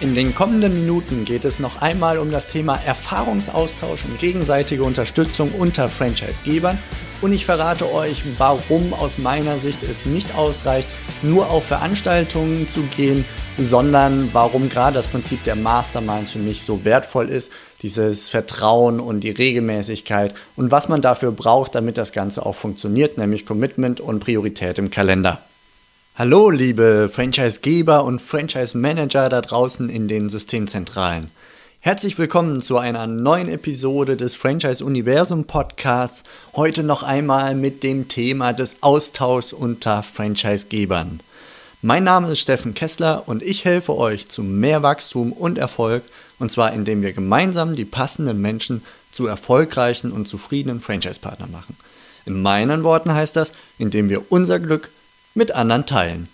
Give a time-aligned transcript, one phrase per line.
[0.00, 5.50] In den kommenden Minuten geht es noch einmal um das Thema Erfahrungsaustausch und gegenseitige Unterstützung
[5.50, 6.78] unter Franchisegebern
[7.20, 10.88] und ich verrate euch, warum aus meiner Sicht es nicht ausreicht,
[11.22, 13.24] nur auf Veranstaltungen zu gehen,
[13.58, 17.50] sondern warum gerade das Prinzip der Masterminds für mich so wertvoll ist,
[17.82, 23.18] dieses Vertrauen und die Regelmäßigkeit und was man dafür braucht, damit das Ganze auch funktioniert,
[23.18, 25.40] nämlich Commitment und Priorität im Kalender.
[26.18, 31.30] Hallo, liebe Franchisegeber und Franchise-Manager da draußen in den Systemzentralen.
[31.78, 36.24] Herzlich willkommen zu einer neuen Episode des Franchise Universum Podcasts.
[36.56, 41.20] Heute noch einmal mit dem Thema des Austauschs unter Franchisegebern.
[41.82, 46.02] Mein Name ist Steffen Kessler und ich helfe euch zu mehr Wachstum und Erfolg
[46.40, 48.82] und zwar indem wir gemeinsam die passenden Menschen
[49.12, 51.76] zu erfolgreichen und zufriedenen Franchise-Partnern machen.
[52.26, 54.90] In meinen Worten heißt das, indem wir unser Glück
[55.34, 56.28] mit anderen teilen.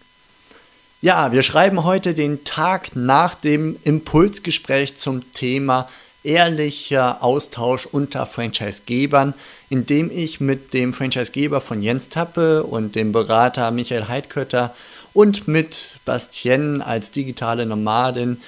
[1.00, 5.88] Ja, wir schreiben heute den Tag nach dem Impulsgespräch zum Thema
[6.22, 9.34] ehrlicher Austausch unter Franchisegebern,
[9.68, 14.74] in dem ich mit dem Franchisegeber von Jens Tappe und dem Berater Michael Heidkötter
[15.12, 18.40] und mit Bastien als digitale Nomadin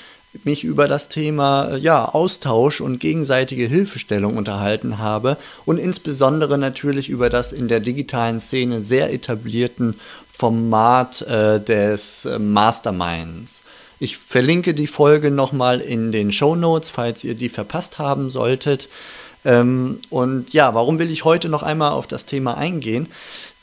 [0.44, 7.30] mich über das Thema ja, Austausch und gegenseitige Hilfestellung unterhalten habe und insbesondere natürlich über
[7.30, 9.98] das in der digitalen Szene sehr etablierten
[10.36, 13.62] Format äh, des äh, Masterminds.
[13.98, 18.88] Ich verlinke die Folge nochmal in den Show Notes, falls ihr die verpasst haben solltet.
[19.44, 23.08] Ähm, und ja, warum will ich heute noch einmal auf das Thema eingehen?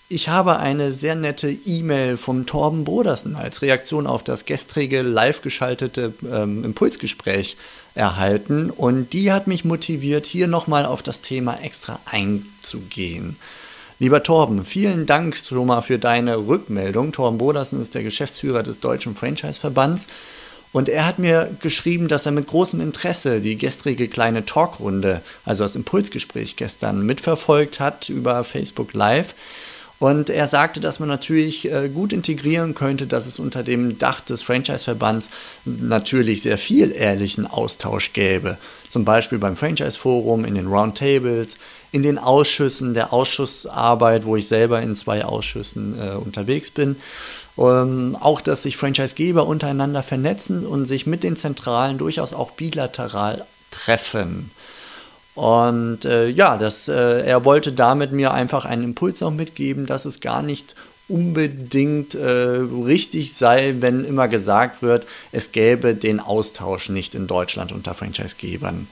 [0.10, 5.42] Ich habe eine sehr nette E-Mail vom Torben Brodersen als Reaktion auf das gestrige live
[5.42, 7.58] geschaltete ähm, Impulsgespräch
[7.96, 13.38] erhalten und die hat mich motiviert, hier nochmal auf das Thema extra einzugehen.
[14.04, 17.14] Lieber Torben, vielen Dank schon mal für deine Rückmeldung.
[17.14, 20.08] Torben Brodersen ist der Geschäftsführer des Deutschen Franchise-Verbands.
[20.74, 25.64] Und er hat mir geschrieben, dass er mit großem Interesse die gestrige kleine Talkrunde, also
[25.64, 29.36] das Impulsgespräch gestern, mitverfolgt hat über Facebook Live.
[30.00, 34.20] Und er sagte, dass man natürlich äh, gut integrieren könnte, dass es unter dem Dach
[34.20, 35.30] des Franchise-Verbands
[35.64, 38.58] natürlich sehr viel ehrlichen Austausch gäbe.
[38.94, 41.58] Zum Beispiel beim Franchise-Forum, in den Roundtables,
[41.92, 46.98] in den Ausschüssen, der Ausschussarbeit, wo ich selber in zwei Ausschüssen äh, unterwegs bin.
[47.58, 53.48] Ähm, auch, dass sich Franchisegeber untereinander vernetzen und sich mit den Zentralen durchaus auch bilateral
[53.72, 54.52] treffen.
[55.34, 60.06] Und äh, ja, das, äh, er wollte damit mir einfach einen Impuls auch mitgeben, dass
[60.06, 60.76] es gar nicht
[61.08, 67.72] unbedingt äh, richtig sei, wenn immer gesagt wird, es gäbe den Austausch nicht in Deutschland
[67.72, 68.88] unter Franchisegebern.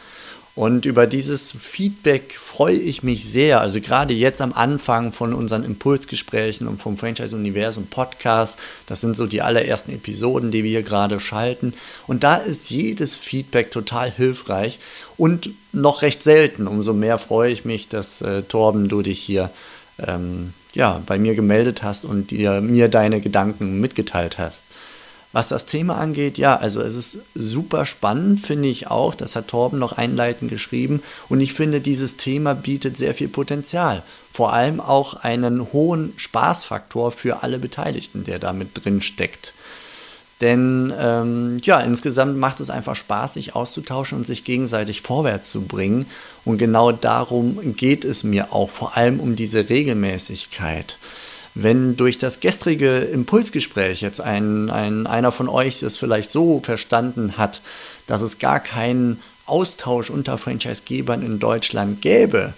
[0.53, 3.61] Und über dieses Feedback freue ich mich sehr.
[3.61, 8.59] Also gerade jetzt am Anfang von unseren Impulsgesprächen und vom Franchise Universum Podcast.
[8.85, 11.73] Das sind so die allerersten Episoden, die wir hier gerade schalten.
[12.05, 14.79] Und da ist jedes Feedback total hilfreich
[15.17, 16.67] und noch recht selten.
[16.67, 19.51] Umso mehr freue ich mich, dass äh, Torben, du dich hier
[20.07, 24.65] ähm, ja, bei mir gemeldet hast und dir, mir deine Gedanken mitgeteilt hast.
[25.33, 29.15] Was das Thema angeht, ja, also es ist super spannend, finde ich auch.
[29.15, 31.01] Das hat Torben noch einleitend geschrieben.
[31.29, 34.03] Und ich finde, dieses Thema bietet sehr viel Potenzial.
[34.33, 39.53] Vor allem auch einen hohen Spaßfaktor für alle Beteiligten, der da mit drin steckt.
[40.41, 45.61] Denn ähm, ja, insgesamt macht es einfach Spaß, sich auszutauschen und sich gegenseitig vorwärts zu
[45.61, 46.07] bringen.
[46.43, 50.97] Und genau darum geht es mir auch, vor allem um diese Regelmäßigkeit.
[51.53, 57.37] Wenn durch das gestrige Impulsgespräch jetzt ein, ein, einer von euch das vielleicht so verstanden
[57.37, 57.61] hat,
[58.07, 62.53] dass es gar keinen Austausch unter Franchisegebern in Deutschland gäbe,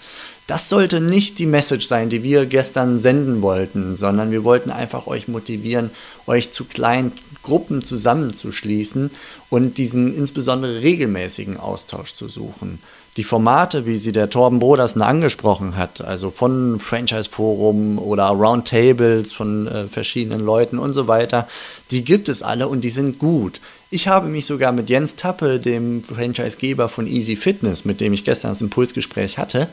[0.48, 5.08] das sollte nicht die Message sein, die wir gestern senden wollten, sondern wir wollten einfach
[5.08, 5.90] euch motivieren,
[6.28, 9.12] euch zu kleinen Gruppen zusammenzuschließen
[9.50, 12.80] und diesen insbesondere regelmäßigen Austausch zu suchen
[13.18, 19.32] die Formate, wie sie der Torben Brodersen angesprochen hat, also von Franchise Forum oder Roundtables
[19.32, 21.48] von äh, verschiedenen Leuten und so weiter,
[21.92, 23.62] die gibt es alle und die sind gut.
[23.92, 28.24] Ich habe mich sogar mit Jens Tappe, dem Franchisegeber von Easy Fitness, mit dem ich
[28.24, 29.68] gestern das Impulsgespräch hatte,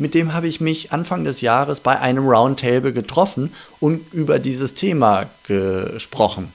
[0.00, 4.74] mit dem habe ich mich Anfang des Jahres bei einem Roundtable getroffen und über dieses
[4.74, 6.52] Thema gesprochen.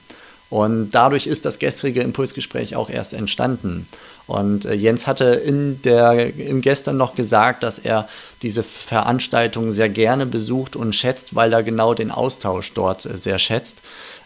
[0.48, 3.88] Und dadurch ist das gestrige Impulsgespräch auch erst entstanden.
[4.28, 8.08] Und äh, Jens hatte in der, im gestern noch gesagt, dass er
[8.42, 13.38] diese Veranstaltung sehr gerne besucht und schätzt, weil er genau den Austausch dort äh, sehr
[13.38, 13.78] schätzt.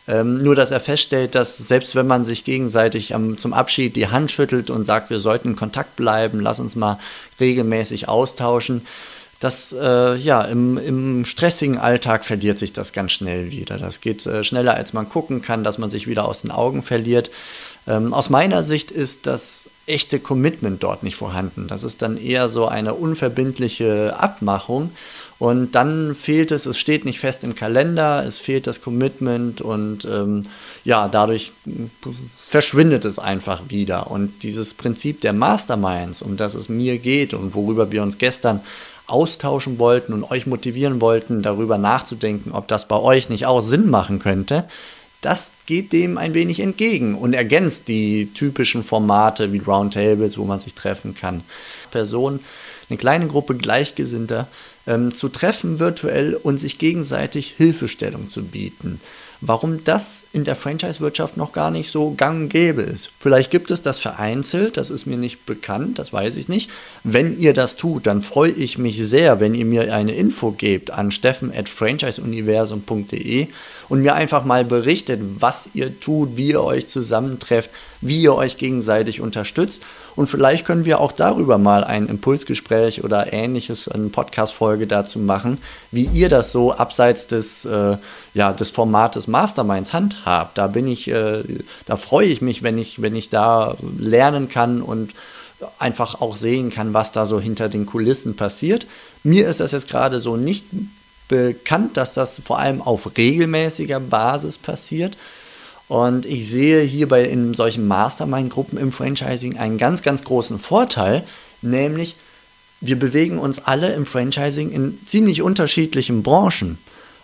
[0.09, 4.09] Ähm, nur, dass er feststellt, dass selbst wenn man sich gegenseitig am, zum Abschied die
[4.09, 6.99] Hand schüttelt und sagt, wir sollten in Kontakt bleiben, lass uns mal
[7.39, 8.83] regelmäßig austauschen,
[9.41, 13.79] das, äh, ja, im, im stressigen Alltag verliert sich das ganz schnell wieder.
[13.79, 16.83] Das geht äh, schneller, als man gucken kann, dass man sich wieder aus den Augen
[16.83, 17.31] verliert.
[17.89, 21.69] Ähm, aus meiner Sicht ist das echte Commitment dort nicht vorhanden.
[21.69, 24.91] Das ist dann eher so eine unverbindliche Abmachung.
[25.41, 30.05] Und dann fehlt es, es steht nicht fest im Kalender, es fehlt das Commitment und
[30.05, 30.43] ähm,
[30.85, 31.53] ja, dadurch
[32.37, 34.11] verschwindet es einfach wieder.
[34.11, 38.61] Und dieses Prinzip der Masterminds, um das es mir geht und worüber wir uns gestern
[39.07, 43.89] austauschen wollten und euch motivieren wollten, darüber nachzudenken, ob das bei euch nicht auch Sinn
[43.89, 44.67] machen könnte,
[45.23, 50.61] das geht dem ein wenig entgegen und ergänzt die typischen Formate wie Roundtables, wo man
[50.61, 51.45] sich treffen kann.
[51.91, 52.41] Personen,
[52.91, 54.49] eine kleine Gruppe Gleichgesinnter
[54.91, 59.01] ähm, zu treffen virtuell und sich gegenseitig Hilfestellung zu bieten
[59.41, 63.11] warum das in der Franchise-Wirtschaft noch gar nicht so gang und gäbe ist.
[63.19, 66.69] Vielleicht gibt es das vereinzelt, das ist mir nicht bekannt, das weiß ich nicht.
[67.05, 70.91] Wenn ihr das tut, dann freue ich mich sehr, wenn ihr mir eine Info gebt
[70.91, 73.47] an steffen.franchiseuniversum.de
[73.89, 77.71] und mir einfach mal berichtet, was ihr tut, wie ihr euch zusammentrefft,
[78.03, 79.83] wie ihr euch gegenseitig unterstützt.
[80.17, 85.59] Und vielleicht können wir auch darüber mal ein Impulsgespräch oder ähnliches, eine Podcast-Folge dazu machen,
[85.91, 87.97] wie ihr das so abseits des, äh,
[88.35, 90.59] ja, des Formates Masterminds handhabt.
[90.59, 91.43] Da bin ich, äh,
[91.87, 95.13] da freue ich mich, wenn ich, wenn ich da lernen kann und
[95.79, 98.87] einfach auch sehen kann, was da so hinter den Kulissen passiert.
[99.23, 100.65] Mir ist das jetzt gerade so nicht
[101.29, 105.17] bekannt, dass das vor allem auf regelmäßiger Basis passiert.
[105.89, 111.25] Und ich sehe hier bei in solchen Mastermind-Gruppen im Franchising einen ganz, ganz großen Vorteil,
[111.63, 112.17] nämlich
[112.81, 116.79] wir bewegen uns alle im Franchising in ziemlich unterschiedlichen Branchen.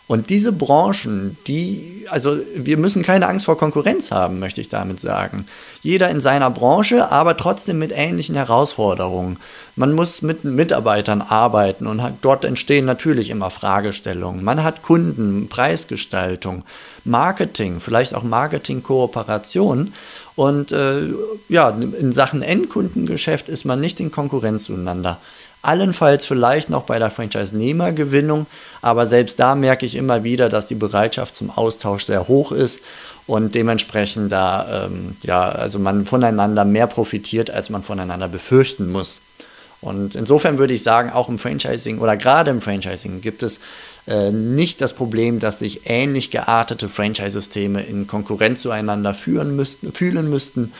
[0.08, 5.00] Und diese Branchen, die, also wir müssen keine Angst vor Konkurrenz haben, möchte ich damit
[5.00, 5.46] sagen.
[5.82, 9.38] Jeder in seiner Branche, aber trotzdem mit ähnlichen Herausforderungen.
[9.74, 14.44] Man muss mit Mitarbeitern arbeiten und hat, dort entstehen natürlich immer Fragestellungen.
[14.44, 16.62] Man hat Kunden, Preisgestaltung,
[17.02, 19.92] Marketing, vielleicht auch Marketingkooperation.
[20.36, 21.08] Und äh,
[21.48, 25.18] ja, in Sachen Endkundengeschäft ist man nicht in Konkurrenz zueinander
[25.66, 28.46] allenfalls vielleicht noch bei der Franchise-Nehmergewinnung,
[28.82, 32.80] aber selbst da merke ich immer wieder, dass die Bereitschaft zum Austausch sehr hoch ist
[33.26, 39.20] und dementsprechend da, ähm, ja, also man voneinander mehr profitiert, als man voneinander befürchten muss.
[39.82, 43.60] Und insofern würde ich sagen, auch im Franchising oder gerade im Franchising gibt es
[44.06, 50.30] äh, nicht das Problem, dass sich ähnlich geartete Franchise-Systeme in Konkurrenz zueinander führen müssten, fühlen
[50.30, 50.72] müssten,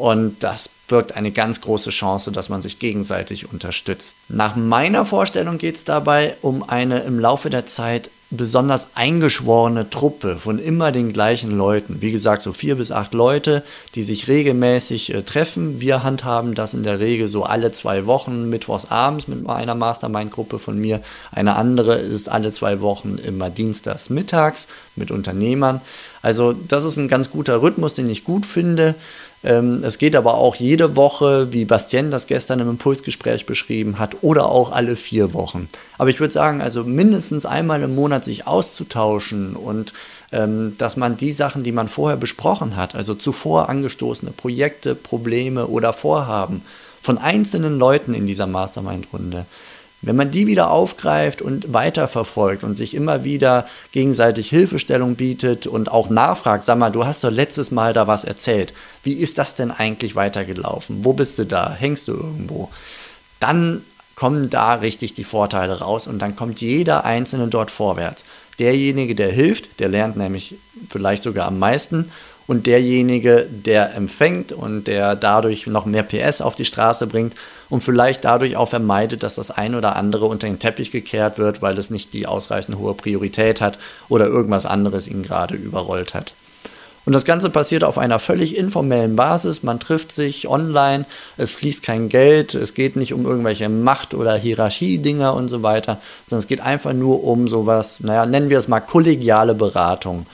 [0.00, 4.16] und das birgt eine ganz große Chance, dass man sich gegenseitig unterstützt.
[4.28, 10.36] Nach meiner Vorstellung geht es dabei um eine im Laufe der Zeit besonders eingeschworene Truppe
[10.36, 12.00] von immer den gleichen Leuten.
[12.00, 13.64] Wie gesagt, so vier bis acht Leute,
[13.96, 15.80] die sich regelmäßig äh, treffen.
[15.80, 20.60] Wir handhaben das in der Regel so alle zwei Wochen, mittwochs abends mit einer Mastermind-Gruppe
[20.60, 21.02] von mir.
[21.32, 25.80] Eine andere ist alle zwei Wochen immer dienstags mittags mit Unternehmern.
[26.22, 28.94] Also das ist ein ganz guter Rhythmus, den ich gut finde.
[29.42, 34.16] Ähm, es geht aber auch jede Woche, wie Bastien das gestern im Impulsgespräch beschrieben hat,
[34.20, 35.68] oder auch alle vier Wochen.
[35.96, 39.94] Aber ich würde sagen, also mindestens einmal im Monat sich auszutauschen und
[40.32, 45.66] ähm, dass man die Sachen, die man vorher besprochen hat, also zuvor angestoßene Projekte, Probleme
[45.68, 46.62] oder Vorhaben
[47.00, 49.46] von einzelnen Leuten in dieser Mastermind-Runde,
[50.02, 55.90] wenn man die wieder aufgreift und weiterverfolgt und sich immer wieder gegenseitig Hilfestellung bietet und
[55.90, 58.72] auch nachfragt, sag mal, du hast doch letztes Mal da was erzählt.
[59.02, 61.04] Wie ist das denn eigentlich weitergelaufen?
[61.04, 61.72] Wo bist du da?
[61.72, 62.70] Hängst du irgendwo?
[63.40, 63.82] Dann
[64.14, 68.24] kommen da richtig die Vorteile raus und dann kommt jeder Einzelne dort vorwärts.
[68.60, 70.54] Derjenige, der hilft, der lernt nämlich
[70.90, 72.10] vielleicht sogar am meisten
[72.46, 77.34] und derjenige, der empfängt und der dadurch noch mehr PS auf die Straße bringt
[77.70, 81.62] und vielleicht dadurch auch vermeidet, dass das ein oder andere unter den Teppich gekehrt wird,
[81.62, 86.34] weil es nicht die ausreichend hohe Priorität hat oder irgendwas anderes ihn gerade überrollt hat.
[87.10, 89.64] Und das Ganze passiert auf einer völlig informellen Basis.
[89.64, 94.36] Man trifft sich online, es fließt kein Geld, es geht nicht um irgendwelche Macht- oder
[94.36, 98.68] Hierarchiedinger und so weiter, sondern es geht einfach nur um sowas, naja, nennen wir es
[98.68, 100.26] mal kollegiale Beratung.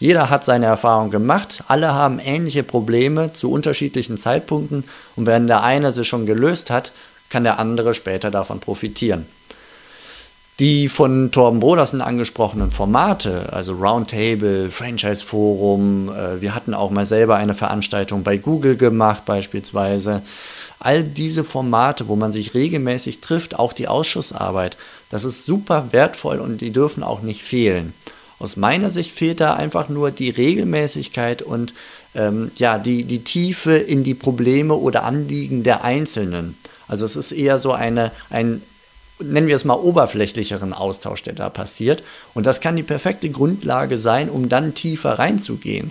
[0.00, 4.82] Jeder hat seine Erfahrung gemacht, alle haben ähnliche Probleme zu unterschiedlichen Zeitpunkten
[5.14, 6.90] und wenn der eine sie schon gelöst hat,
[7.28, 9.26] kann der andere später davon profitieren.
[10.60, 17.06] Die von Torben Brodersen angesprochenen Formate, also Roundtable, Franchise Forum, äh, wir hatten auch mal
[17.06, 20.22] selber eine Veranstaltung bei Google gemacht beispielsweise.
[20.80, 24.76] All diese Formate, wo man sich regelmäßig trifft, auch die Ausschussarbeit,
[25.10, 27.94] das ist super wertvoll und die dürfen auch nicht fehlen.
[28.40, 31.72] Aus meiner Sicht fehlt da einfach nur die Regelmäßigkeit und
[32.16, 36.56] ähm, ja, die, die Tiefe in die Probleme oder Anliegen der Einzelnen.
[36.88, 38.62] Also es ist eher so eine, ein
[39.20, 42.02] nennen wir es mal, oberflächlicheren Austausch, der da passiert.
[42.34, 45.90] Und das kann die perfekte Grundlage sein, um dann tiefer reinzugehen.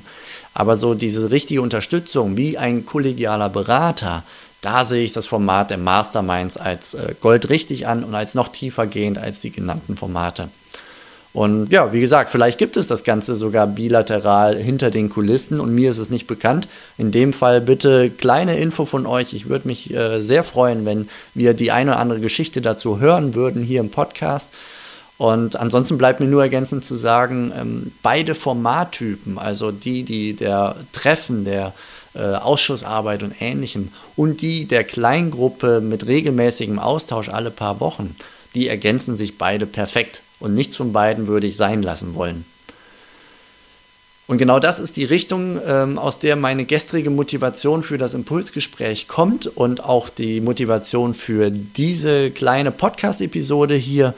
[0.54, 4.24] Aber so diese richtige Unterstützung wie ein kollegialer Berater,
[4.62, 8.48] da sehe ich das Format der Masterminds als äh, Gold richtig an und als noch
[8.48, 10.50] tiefer gehend als die genannten Formate.
[11.38, 15.72] Und ja, wie gesagt, vielleicht gibt es das Ganze sogar bilateral hinter den Kulissen und
[15.72, 16.68] mir ist es nicht bekannt.
[16.98, 19.36] In dem Fall bitte kleine Info von euch.
[19.36, 23.36] Ich würde mich äh, sehr freuen, wenn wir die eine oder andere Geschichte dazu hören
[23.36, 24.52] würden hier im Podcast.
[25.20, 30.76] Und ansonsten bleibt mir nur ergänzend zu sagen, ähm, beide Formattypen, also die, die der
[30.92, 31.76] Treffen, der
[32.16, 38.16] äh, Ausschussarbeit und ähnlichem und die der Kleingruppe mit regelmäßigem Austausch alle paar Wochen,
[38.56, 40.24] die ergänzen sich beide perfekt.
[40.40, 42.46] Und nichts von beiden würde ich sein lassen wollen.
[44.28, 49.08] Und genau das ist die Richtung, ähm, aus der meine gestrige Motivation für das Impulsgespräch
[49.08, 54.14] kommt und auch die Motivation für diese kleine Podcast-Episode hier.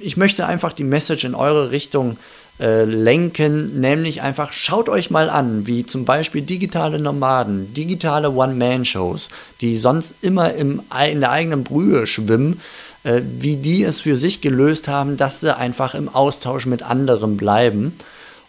[0.00, 2.16] Ich möchte einfach die Message in eure Richtung
[2.58, 9.28] äh, lenken, nämlich einfach schaut euch mal an, wie zum Beispiel digitale Nomaden, digitale One-Man-Shows,
[9.60, 12.60] die sonst immer im, in der eigenen Brühe schwimmen,
[13.04, 17.36] äh, wie die es für sich gelöst haben, dass sie einfach im Austausch mit anderen
[17.36, 17.94] bleiben.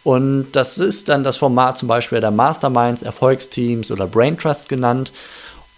[0.04, 5.14] Und das ist dann das Format zum Beispiel der Masterminds, Erfolgsteams oder Brain Trust genannt.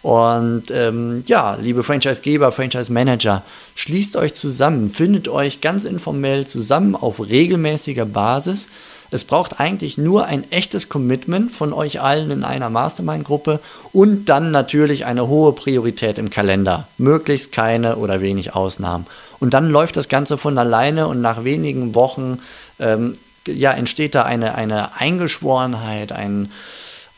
[0.01, 3.43] Und ähm, ja, liebe Franchise-Geber, Franchise-Manager,
[3.75, 8.67] schließt euch zusammen, findet euch ganz informell zusammen auf regelmäßiger Basis
[9.13, 13.59] es braucht eigentlich nur ein echtes Commitment von euch allen in einer Mastermind-Gruppe
[13.91, 16.87] und dann natürlich eine hohe Priorität im Kalender.
[16.97, 19.05] Möglichst keine oder wenig Ausnahmen.
[19.39, 22.39] Und dann läuft das Ganze von alleine und nach wenigen Wochen
[22.79, 23.13] ähm,
[23.47, 26.51] ja, entsteht da eine, eine Eingeschworenheit, ein,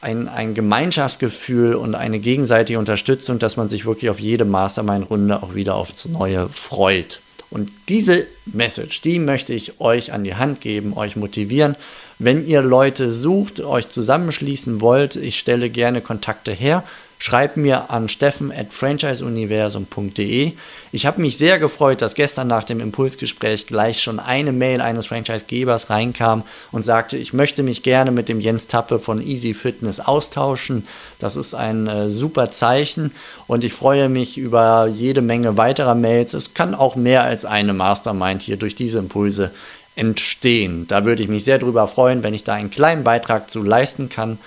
[0.02, 5.56] ein, ein Gemeinschaftsgefühl und eine gegenseitige Unterstützung, dass man sich wirklich auf jede Mastermind-Runde auch
[5.56, 7.22] wieder aufs Neue freut.
[7.56, 11.78] Und diese Message, die möchte ich euch an die Hand geben, euch motivieren.
[12.20, 16.84] Wenn ihr Leute sucht, euch zusammenschließen wollt, ich stelle gerne Kontakte her.
[17.26, 20.52] Schreibt mir an steffen at franchiseuniversum.de.
[20.92, 25.08] Ich habe mich sehr gefreut, dass gestern nach dem Impulsgespräch gleich schon eine Mail eines
[25.08, 30.00] Franchisegebers reinkam und sagte, ich möchte mich gerne mit dem Jens Tappe von Easy Fitness
[30.00, 30.86] austauschen.
[31.18, 33.12] Das ist ein äh, super Zeichen
[33.48, 36.36] und ich freue mich über jede Menge weiterer Mails.
[36.36, 39.50] Es kann auch mehr als eine Mastermind hier durch diese Impulse
[39.96, 40.86] entstehen.
[40.88, 44.10] Da würde ich mich sehr darüber freuen, wenn ich da einen kleinen Beitrag zu leisten
[44.10, 44.38] kann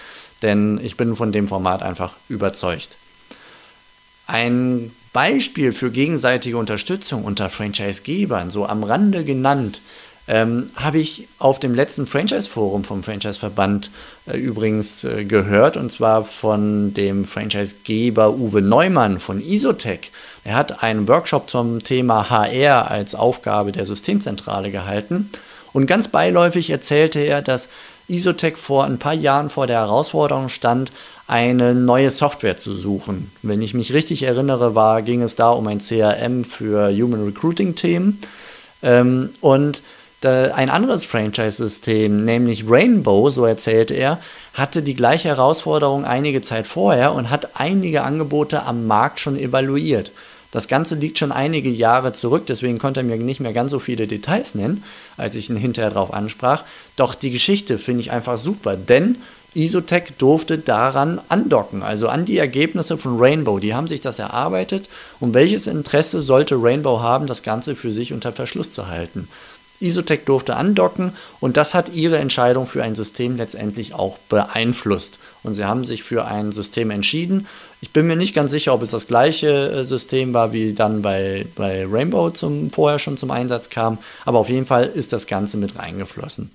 [0.43, 2.97] denn ich bin von dem Format einfach überzeugt.
[4.27, 9.81] Ein Beispiel für gegenseitige Unterstützung unter Franchise-Gebern, so am Rande genannt,
[10.29, 13.91] ähm, habe ich auf dem letzten Franchise-Forum vom Franchise-Verband
[14.27, 20.13] äh, übrigens äh, gehört, und zwar von dem Franchise-Geber Uwe Neumann von Isotech.
[20.45, 25.31] Er hat einen Workshop zum Thema HR als Aufgabe der Systemzentrale gehalten.
[25.73, 27.71] Und ganz beiläufig erzählte er, dass
[28.09, 30.91] Isotech vor ein paar Jahren vor der Herausforderung stand,
[31.27, 33.31] eine neue Software zu suchen.
[33.43, 37.75] Wenn ich mich richtig erinnere, war, ging es da um ein CRM für Human Recruiting
[37.75, 38.21] Themen.
[38.83, 39.83] Ähm, und
[40.25, 44.19] ein anderes Franchise-System, nämlich Rainbow, so erzählte er,
[44.53, 50.11] hatte die gleiche Herausforderung einige Zeit vorher und hat einige Angebote am Markt schon evaluiert.
[50.51, 53.79] Das Ganze liegt schon einige Jahre zurück, deswegen konnte er mir nicht mehr ganz so
[53.79, 54.83] viele Details nennen,
[55.17, 56.65] als ich ihn hinterher darauf ansprach.
[56.97, 59.17] Doch die Geschichte finde ich einfach super, denn
[59.55, 63.59] Isotech durfte daran andocken, also an die Ergebnisse von Rainbow.
[63.59, 64.89] Die haben sich das erarbeitet
[65.21, 69.29] und welches Interesse sollte Rainbow haben, das Ganze für sich unter Verschluss zu halten?
[69.81, 75.19] Isotech durfte andocken und das hat ihre Entscheidung für ein System letztendlich auch beeinflusst.
[75.43, 77.47] Und sie haben sich für ein System entschieden.
[77.81, 81.03] Ich bin mir nicht ganz sicher, ob es das gleiche äh, System war, wie dann
[81.03, 85.27] bei, bei Rainbow zum, vorher schon zum Einsatz kam, aber auf jeden Fall ist das
[85.27, 86.51] Ganze mit reingeflossen.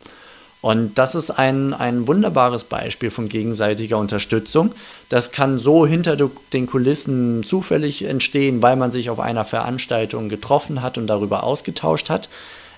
[0.63, 4.72] Und das ist ein, ein wunderbares Beispiel von gegenseitiger Unterstützung.
[5.10, 6.15] Das kann so hinter
[6.53, 12.10] den Kulissen zufällig entstehen, weil man sich auf einer Veranstaltung getroffen hat und darüber ausgetauscht
[12.10, 12.30] hat.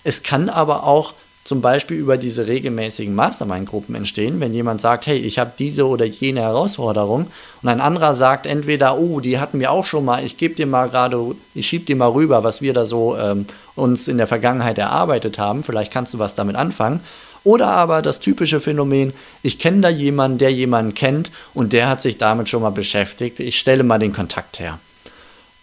[0.06, 5.18] Es kann aber auch zum Beispiel über diese regelmäßigen Mastermind-Gruppen entstehen, wenn jemand sagt, hey,
[5.18, 7.28] ich habe diese oder jene Herausforderung
[7.62, 10.68] und ein anderer sagt entweder, oh, die hatten wir auch schon mal, ich gebe dir
[10.68, 13.46] mal gerade, ich schieb dir mal rüber, was wir da so ähm,
[13.76, 17.00] uns in der Vergangenheit erarbeitet haben, vielleicht kannst du was damit anfangen.
[17.44, 22.02] Oder aber das typische Phänomen, ich kenne da jemanden, der jemanden kennt und der hat
[22.02, 24.80] sich damit schon mal beschäftigt, ich stelle mal den Kontakt her.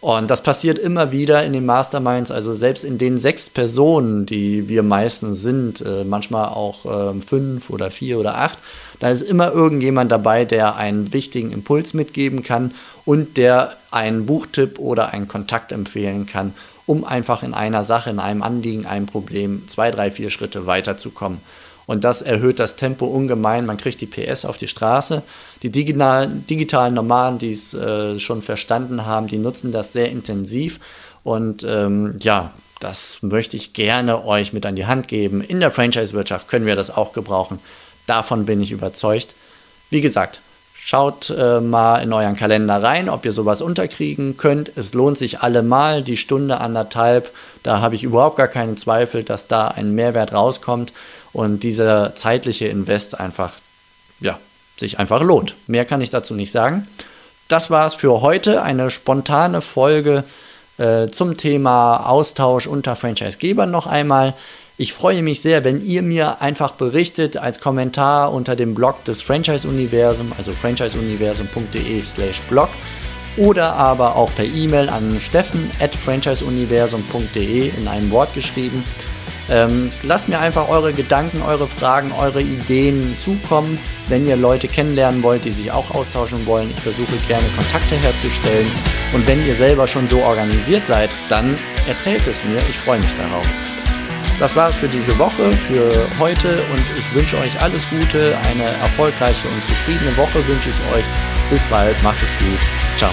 [0.03, 4.69] Und das passiert immer wieder in den Masterminds, also selbst in den sechs Personen, die
[4.69, 8.59] wir meistens sind, äh, manchmal auch äh, fünf oder vier oder acht,
[8.99, 12.73] da ist immer irgendjemand dabei, der einen wichtigen Impuls mitgeben kann
[13.05, 16.53] und der einen Buchtipp oder einen Kontakt empfehlen kann
[16.85, 21.41] um einfach in einer Sache, in einem Anliegen, einem Problem zwei, drei, vier Schritte weiterzukommen.
[21.87, 23.67] Und das erhöht das Tempo ungemein.
[23.67, 25.23] Man kriegt die PS auf die Straße.
[25.62, 30.81] Die digitalen, digitalen Nomaden, die es äh, schon verstanden haben, die nutzen das sehr intensiv.
[31.25, 35.41] Und ähm, ja, das möchte ich gerne euch mit an die Hand geben.
[35.41, 37.61] In der Franchise-Wirtschaft können wir das auch gebrauchen.
[38.07, 39.35] Davon bin ich überzeugt.
[39.91, 40.41] Wie gesagt,
[40.85, 44.73] Schaut äh, mal in euren Kalender rein, ob ihr sowas unterkriegen könnt.
[44.75, 47.31] Es lohnt sich allemal, die Stunde anderthalb.
[47.62, 50.93] Da habe ich überhaupt gar keinen Zweifel, dass da ein Mehrwert rauskommt
[51.33, 53.53] und dieser zeitliche Invest einfach,
[54.19, 54.41] ja,
[54.77, 55.55] sich einfach lohnt.
[55.69, 56.89] Mehr kann ich dazu nicht sagen.
[57.47, 58.62] Das war es für heute.
[58.62, 60.25] Eine spontane Folge
[60.79, 64.35] äh, zum Thema Austausch unter Franchisegebern noch einmal.
[64.79, 69.21] Ich freue mich sehr, wenn ihr mir einfach berichtet als Kommentar unter dem Blog des
[69.21, 72.71] Franchise-Universum, also franchiseuniversum.de slash blog
[73.37, 78.83] oder aber auch per E-Mail an steffen at franchiseuniversum.de in einem Wort geschrieben.
[79.50, 85.23] Ähm, lasst mir einfach eure Gedanken, eure Fragen, eure Ideen zukommen, wenn ihr Leute kennenlernen
[85.23, 86.71] wollt, die sich auch austauschen wollen.
[86.71, 88.71] Ich versuche gerne Kontakte herzustellen.
[89.12, 92.59] Und wenn ihr selber schon so organisiert seid, dann erzählt es mir.
[92.71, 93.72] Ich freue mich darauf.
[94.39, 98.65] Das war es für diese Woche, für heute und ich wünsche euch alles Gute, eine
[98.65, 101.05] erfolgreiche und zufriedene Woche wünsche ich euch.
[101.51, 102.59] Bis bald, macht es gut.
[102.97, 103.11] Ciao.